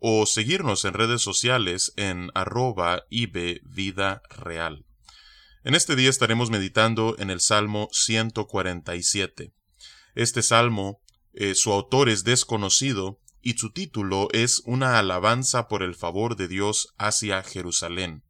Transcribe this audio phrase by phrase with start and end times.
[0.00, 4.84] o seguirnos en redes sociales en arroba Vida Real.
[5.64, 9.52] En este día estaremos meditando en el Salmo 147.
[10.14, 11.02] Este salmo,
[11.34, 16.48] eh, su autor es desconocido y su título es una alabanza por el favor de
[16.48, 18.24] Dios hacia Jerusalén.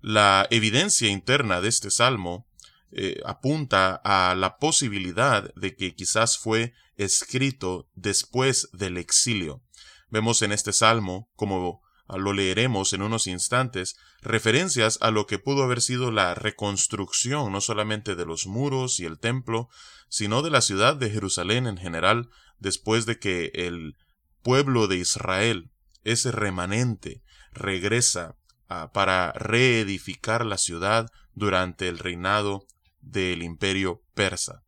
[0.00, 2.46] La evidencia interna de este salmo
[2.92, 9.62] eh, apunta a la posibilidad de que quizás fue escrito después del exilio.
[10.10, 15.62] Vemos en este salmo, como lo leeremos en unos instantes, referencias a lo que pudo
[15.62, 19.68] haber sido la reconstrucción no solamente de los muros y el templo,
[20.08, 23.96] sino de la ciudad de Jerusalén en general, después de que el
[24.42, 25.70] pueblo de Israel,
[26.04, 28.36] ese remanente, regresa
[28.68, 32.66] ah, para reedificar la ciudad durante el reinado
[33.00, 34.62] del imperio persa.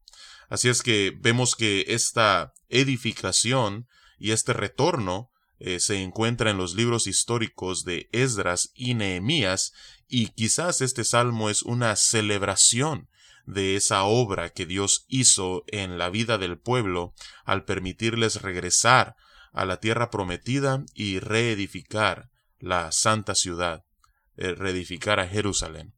[0.49, 5.30] Así es que vemos que esta edificación y este retorno
[5.61, 9.73] eh, se encuentra en los libros históricos de Esdras y Nehemías,
[10.09, 13.09] y quizás este salmo es una celebración
[13.47, 19.17] de esa obra que Dios hizo en la vida del pueblo al permitirles regresar
[19.53, 23.85] a la tierra prometida y reedificar la santa ciudad,
[24.37, 25.95] eh, reedificar a Jerusalén.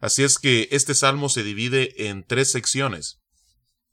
[0.00, 3.20] Así es que este salmo se divide en tres secciones.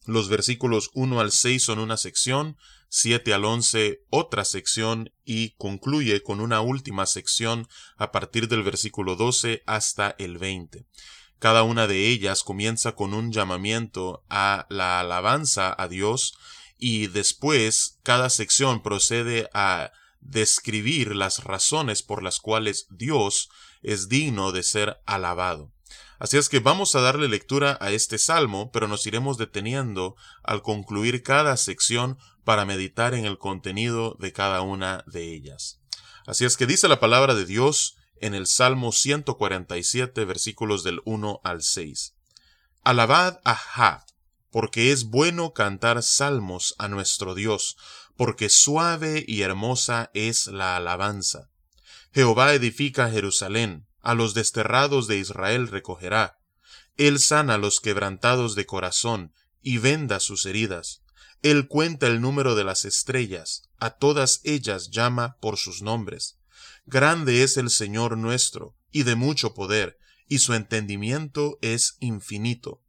[0.05, 2.57] Los versículos 1 al 6 son una sección,
[2.89, 9.15] 7 al 11 otra sección y concluye con una última sección a partir del versículo
[9.15, 10.85] 12 hasta el 20.
[11.39, 16.37] Cada una de ellas comienza con un llamamiento a la alabanza a Dios
[16.77, 23.49] y después cada sección procede a describir las razones por las cuales Dios
[23.81, 25.71] es digno de ser alabado.
[26.19, 30.61] Así es que vamos a darle lectura a este salmo, pero nos iremos deteniendo al
[30.61, 35.81] concluir cada sección para meditar en el contenido de cada una de ellas.
[36.25, 41.41] Así es que dice la palabra de Dios en el Salmo 147 versículos del 1
[41.43, 42.15] al 6.
[42.83, 44.05] Alabad a Ja,
[44.49, 47.75] porque es bueno cantar salmos a nuestro Dios,
[48.15, 51.49] porque suave y hermosa es la alabanza.
[52.13, 56.37] Jehová edifica Jerusalén, a los desterrados de Israel recogerá.
[56.97, 61.01] Él sana los quebrantados de corazón, y venda sus heridas.
[61.41, 66.37] Él cuenta el número de las estrellas, a todas ellas llama por sus nombres.
[66.85, 69.97] Grande es el Señor nuestro, y de mucho poder,
[70.27, 72.81] y su entendimiento es infinito.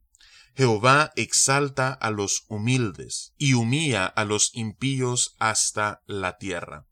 [0.55, 6.85] Jehová exalta a los humildes, y humilla a los impíos hasta la tierra.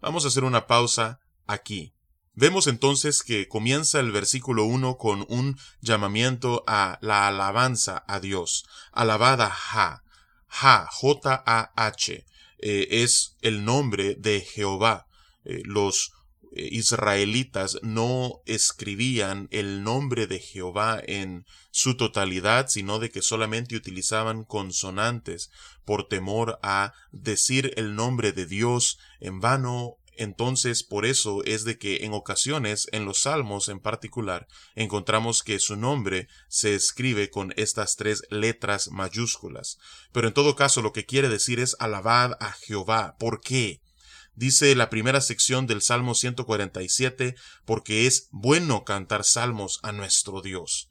[0.00, 1.94] Vamos a hacer una pausa aquí.
[2.40, 8.64] Vemos entonces que comienza el versículo 1 con un llamamiento a la alabanza a Dios.
[8.92, 10.02] Alabada Ja.
[10.46, 12.24] Ja, J-A-H,
[12.60, 15.06] eh, es el nombre de Jehová.
[15.44, 16.12] Eh, los
[16.52, 23.76] eh, israelitas no escribían el nombre de Jehová en su totalidad, sino de que solamente
[23.76, 25.50] utilizaban consonantes
[25.84, 31.78] por temor a decir el nombre de Dios en vano entonces, por eso es de
[31.78, 37.54] que en ocasiones, en los salmos en particular, encontramos que su nombre se escribe con
[37.56, 39.78] estas tres letras mayúsculas.
[40.12, 43.16] Pero en todo caso, lo que quiere decir es alabad a Jehová.
[43.18, 43.80] ¿Por qué?
[44.34, 50.90] Dice la primera sección del Salmo 147, porque es bueno cantar salmos a nuestro Dios.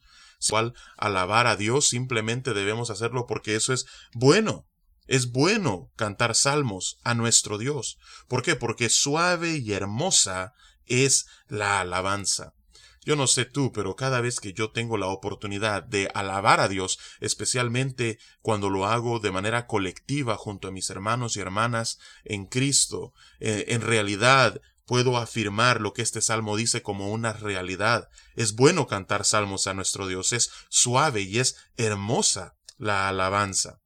[0.49, 4.68] Cual alabar a Dios simplemente debemos hacerlo porque eso es bueno.
[5.09, 7.97] Es bueno cantar salmos a nuestro Dios.
[8.27, 8.55] ¿Por qué?
[8.55, 10.53] Porque suave y hermosa
[10.85, 12.53] es la alabanza.
[13.03, 16.67] Yo no sé tú, pero cada vez que yo tengo la oportunidad de alabar a
[16.67, 22.45] Dios, especialmente cuando lo hago de manera colectiva junto a mis hermanos y hermanas en
[22.45, 28.09] Cristo, eh, en realidad puedo afirmar lo que este salmo dice como una realidad.
[28.35, 33.79] Es bueno cantar salmos a nuestro Dios, es suave y es hermosa la alabanza.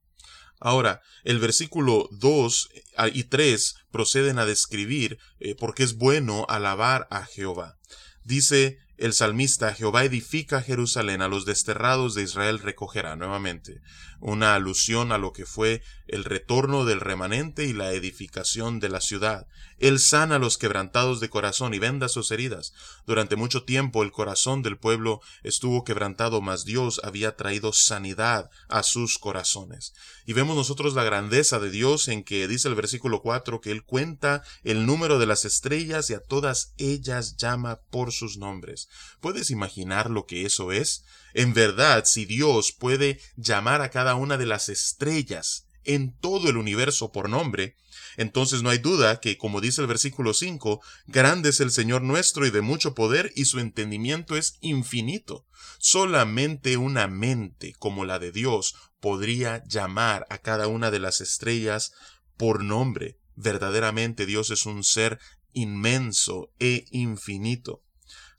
[0.64, 6.46] Ahora, el versículo 2 ah, y 3 proceden a describir eh, por qué es bueno
[6.48, 7.76] alabar a Jehová.
[8.24, 13.80] Dice el salmista Jehová edifica Jerusalén, a los desterrados de Israel recogerá nuevamente,
[14.20, 19.00] una alusión a lo que fue el retorno del remanente y la edificación de la
[19.00, 19.46] ciudad.
[19.78, 22.72] Él sana a los quebrantados de corazón y venda sus heridas.
[23.06, 28.82] Durante mucho tiempo el corazón del pueblo estuvo quebrantado, mas Dios había traído sanidad a
[28.82, 29.92] sus corazones.
[30.24, 33.84] Y vemos nosotros la grandeza de Dios en que dice el versículo 4 que Él
[33.84, 38.83] cuenta el número de las estrellas y a todas ellas llama por sus nombres.
[39.20, 41.04] ¿Puedes imaginar lo que eso es?
[41.32, 46.56] En verdad, si Dios puede llamar a cada una de las estrellas en todo el
[46.56, 47.76] universo por nombre,
[48.16, 52.46] entonces no hay duda que, como dice el versículo 5, grande es el Señor nuestro
[52.46, 55.46] y de mucho poder y su entendimiento es infinito.
[55.78, 61.92] Solamente una mente como la de Dios podría llamar a cada una de las estrellas
[62.36, 63.18] por nombre.
[63.36, 65.18] Verdaderamente Dios es un ser
[65.52, 67.83] inmenso e infinito.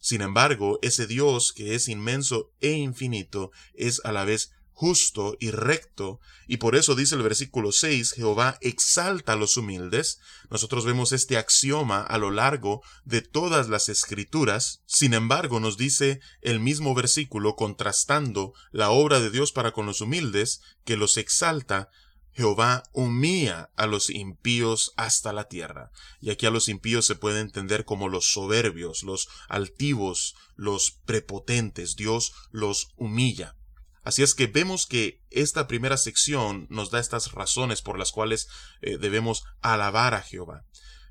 [0.06, 5.50] Sin embargo, ese Dios que es inmenso e infinito es a la vez justo y
[5.50, 10.20] recto, y por eso dice el versículo 6, Jehová exalta a los humildes.
[10.52, 14.84] Nosotros vemos este axioma a lo largo de todas las escrituras.
[14.86, 20.02] Sin embargo, nos dice el mismo versículo contrastando la obra de Dios para con los
[20.02, 21.90] humildes, que los exalta,
[22.36, 25.92] Jehová humilla a los impíos hasta la tierra.
[26.20, 31.96] Y aquí a los impíos se puede entender como los soberbios, los altivos, los prepotentes.
[31.96, 33.56] Dios los humilla.
[34.04, 38.50] Así es que vemos que esta primera sección nos da estas razones por las cuales
[38.82, 40.66] eh, debemos alabar a Jehová.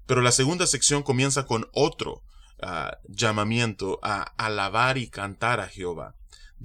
[0.07, 2.23] Pero la segunda sección comienza con otro
[2.63, 6.15] ah, llamamiento a alabar y cantar a Jehová.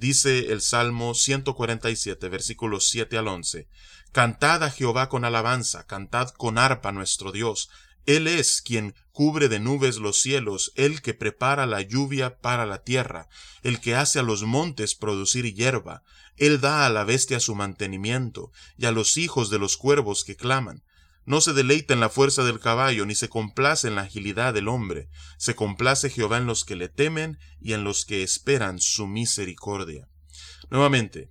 [0.00, 3.68] Dice el Salmo 147, versículos 7 al 11.
[4.12, 7.68] Cantad a Jehová con alabanza, cantad con arpa nuestro Dios.
[8.06, 12.82] Él es quien cubre de nubes los cielos, el que prepara la lluvia para la
[12.82, 13.28] tierra,
[13.62, 16.02] el que hace a los montes producir hierba,
[16.38, 20.34] él da a la bestia su mantenimiento, y a los hijos de los cuervos que
[20.34, 20.82] claman.
[21.24, 24.68] No se deleita en la fuerza del caballo, ni se complace en la agilidad del
[24.68, 25.08] hombre.
[25.38, 30.08] Se complace Jehová en los que le temen y en los que esperan su misericordia.
[30.70, 31.30] Nuevamente,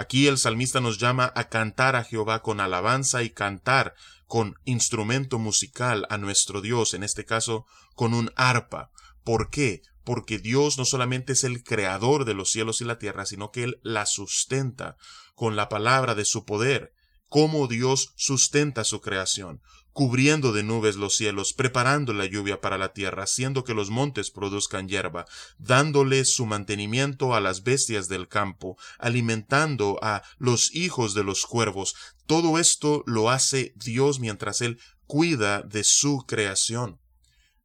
[0.00, 3.94] Aquí el salmista nos llama a cantar a Jehová con alabanza y cantar
[4.26, 8.90] con instrumento musical a nuestro Dios, en este caso con un arpa.
[9.24, 9.82] ¿Por qué?
[10.04, 13.64] Porque Dios no solamente es el creador de los cielos y la tierra, sino que
[13.64, 14.96] Él la sustenta
[15.34, 16.94] con la palabra de su poder.
[17.30, 19.62] Cómo Dios sustenta su creación,
[19.92, 24.32] cubriendo de nubes los cielos, preparando la lluvia para la tierra, haciendo que los montes
[24.32, 31.22] produzcan hierba, dándole su mantenimiento a las bestias del campo, alimentando a los hijos de
[31.22, 31.94] los cuervos.
[32.26, 36.99] Todo esto lo hace Dios mientras Él cuida de su creación.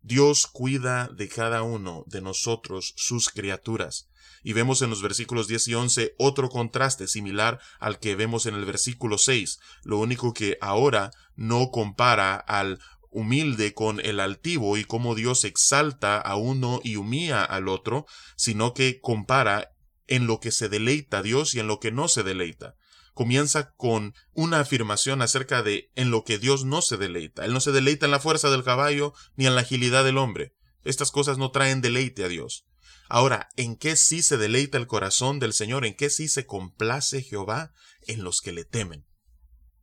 [0.06, 4.08] Dios cuida de cada uno de nosotros, sus criaturas.
[4.44, 8.54] Y vemos en los versículos 10 y 11 otro contraste similar al que vemos en
[8.54, 9.60] el versículo 6.
[9.84, 12.80] Lo único que ahora no compara al
[13.10, 18.06] humilde con el altivo y cómo Dios exalta a uno y humilla al otro,
[18.36, 19.72] sino que compara
[20.06, 22.76] en lo que se deleita Dios y en lo que no se deleita.
[23.16, 27.46] Comienza con una afirmación acerca de en lo que Dios no se deleita.
[27.46, 30.54] Él no se deleita en la fuerza del caballo ni en la agilidad del hombre.
[30.84, 32.66] Estas cosas no traen deleite a Dios.
[33.08, 35.86] Ahora, ¿en qué sí se deleita el corazón del Señor?
[35.86, 37.72] ¿En qué sí se complace Jehová?
[38.06, 39.06] En los que le temen.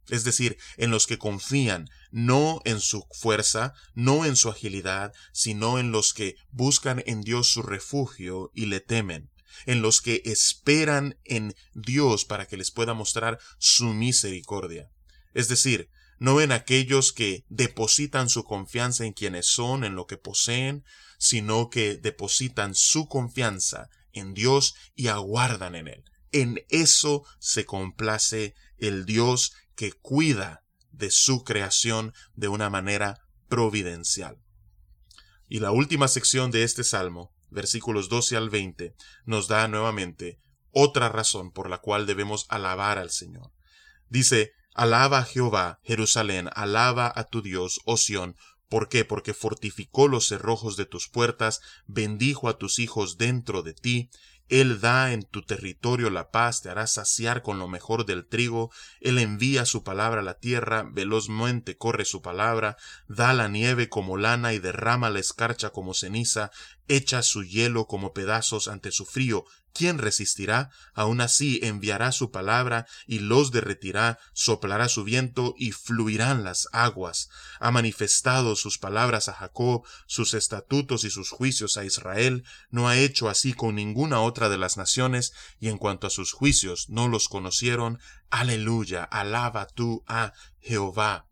[0.08, 5.78] Es decir, en los que confían no en su fuerza, no en su agilidad, sino
[5.78, 9.30] en los que buscan en Dios su refugio y le temen,
[9.66, 14.90] en los que esperan en Dios para que les pueda mostrar su misericordia.
[15.34, 20.16] Es decir, no en aquellos que depositan su confianza en quienes son, en lo que
[20.16, 20.84] poseen,
[21.18, 26.04] sino que depositan su confianza en Dios y aguardan en Él.
[26.30, 34.38] En eso se complace el Dios que cuida de su creación de una manera providencial.
[35.48, 38.94] Y la última sección de este salmo, versículos 12 al 20,
[39.24, 40.40] nos da nuevamente
[40.70, 43.52] otra razón por la cual debemos alabar al Señor.
[44.08, 48.36] Dice, Alaba a Jehová, Jerusalén, alaba a tu Dios, oh Sión,
[48.70, 49.04] ¿Por qué?
[49.04, 54.08] Porque fortificó los cerrojos de tus puertas, bendijo a tus hijos dentro de ti,
[54.52, 58.70] él da en tu territorio la paz, te hará saciar con lo mejor del trigo,
[59.00, 62.76] Él envía su palabra a la tierra, velozmente corre su palabra,
[63.08, 66.50] da la nieve como lana y derrama la escarcha como ceniza,
[66.88, 69.44] echa su hielo como pedazos ante su frío.
[69.74, 70.70] ¿Quién resistirá?
[70.92, 77.30] Aun así enviará su palabra y los derretirá, soplará su viento y fluirán las aguas.
[77.58, 82.44] Ha manifestado sus palabras a Jacob, sus estatutos y sus juicios a Israel.
[82.70, 86.32] No ha hecho así con ninguna otra de las naciones, y en cuanto a sus
[86.32, 87.98] juicios no los conocieron.
[88.28, 91.26] Aleluya, alaba tú a Jehová.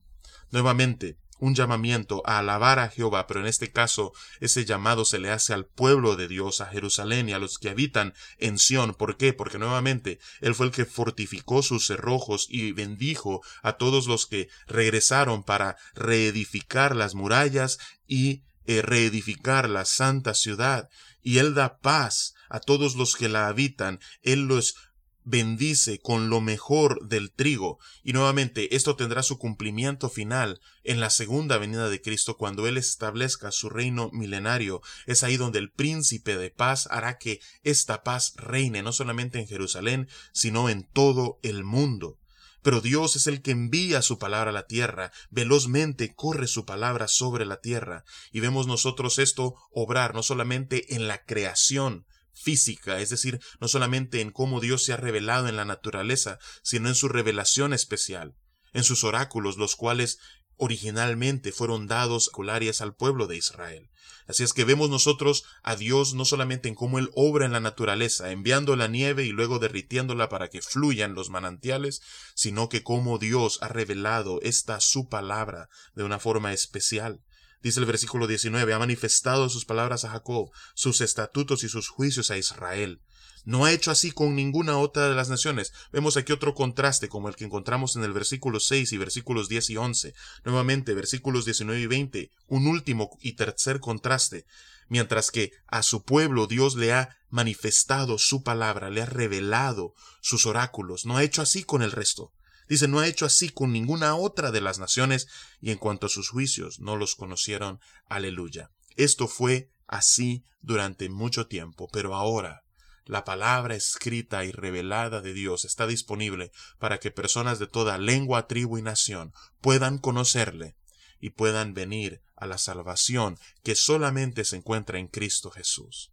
[0.51, 5.31] Nuevamente, un llamamiento a alabar a Jehová, pero en este caso ese llamado se le
[5.31, 8.95] hace al pueblo de Dios, a Jerusalén y a los que habitan en Sión.
[8.95, 9.33] ¿Por qué?
[9.33, 14.49] Porque nuevamente Él fue el que fortificó sus cerrojos y bendijo a todos los que
[14.67, 20.89] regresaron para reedificar las murallas y eh, reedificar la santa ciudad.
[21.23, 24.01] Y Él da paz a todos los que la habitan.
[24.23, 24.77] Él los
[25.25, 27.79] bendice con lo mejor del trigo.
[28.03, 32.77] Y nuevamente esto tendrá su cumplimiento final en la segunda venida de Cristo cuando Él
[32.77, 34.83] establezca su reino milenario.
[35.07, 39.47] Es ahí donde el príncipe de paz hará que esta paz reine no solamente en
[39.47, 42.19] Jerusalén, sino en todo el mundo.
[42.63, 47.09] Pero Dios es el que envía su palabra a la tierra, velozmente corre su palabra
[47.09, 53.11] sobre la tierra, y vemos nosotros esto obrar no solamente en la creación, física, es
[53.11, 57.09] decir, no solamente en cómo Dios se ha revelado en la naturaleza, sino en su
[57.09, 58.35] revelación especial,
[58.73, 60.19] en sus oráculos, los cuales
[60.57, 63.91] originalmente fueron dados ocularias al pueblo de Israel.
[64.27, 67.61] Así es que vemos nosotros a Dios no solamente en cómo Él obra en la
[67.61, 72.01] naturaleza, enviando la nieve y luego derritiéndola para que fluyan los manantiales,
[72.35, 77.23] sino que cómo Dios ha revelado esta su palabra de una forma especial.
[77.63, 82.31] Dice el versículo 19, ha manifestado sus palabras a Jacob, sus estatutos y sus juicios
[82.31, 83.01] a Israel.
[83.45, 85.73] No ha hecho así con ninguna otra de las naciones.
[85.93, 89.71] Vemos aquí otro contraste como el que encontramos en el versículo 6 y versículos 10
[89.71, 90.15] y 11.
[90.45, 94.47] Nuevamente, versículos 19 y 20, un último y tercer contraste.
[94.89, 100.47] Mientras que a su pueblo Dios le ha manifestado su palabra, le ha revelado sus
[100.47, 101.07] oráculos.
[101.07, 102.33] No ha hecho así con el resto.
[102.71, 105.27] Dice, no ha hecho así con ninguna otra de las naciones,
[105.61, 107.81] y en cuanto a sus juicios, no los conocieron.
[108.09, 108.71] Aleluya.
[108.95, 112.63] Esto fue así durante mucho tiempo, pero ahora
[113.07, 118.47] la palabra escrita y revelada de Dios está disponible para que personas de toda lengua,
[118.47, 120.77] tribu y nación puedan conocerle
[121.19, 126.13] y puedan venir a la salvación que solamente se encuentra en Cristo Jesús.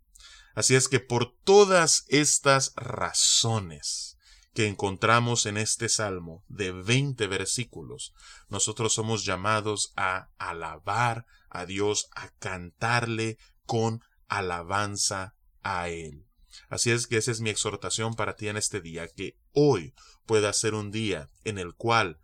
[0.55, 4.16] Así es que por todas estas razones,
[4.57, 8.15] que encontramos en este salmo de veinte versículos,
[8.49, 13.37] nosotros somos llamados a alabar a Dios, a cantarle
[13.67, 16.25] con alabanza a Él.
[16.69, 19.93] Así es que esa es mi exhortación para ti en este día, que hoy
[20.25, 22.17] pueda ser un día en el cual,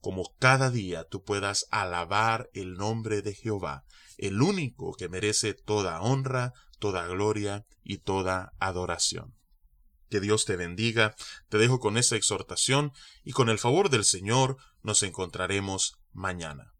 [0.00, 3.82] como cada día, tú puedas alabar el nombre de Jehová,
[4.18, 9.34] el único que merece toda honra, toda gloria y toda adoración.
[10.12, 11.16] Que Dios te bendiga.
[11.48, 12.92] Te dejo con esa exhortación
[13.24, 16.71] y con el favor del Señor nos encontraremos mañana.